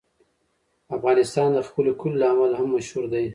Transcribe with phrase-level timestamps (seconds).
[0.95, 3.25] افغانستان د خپلو کلیو له امله هم مشهور دی.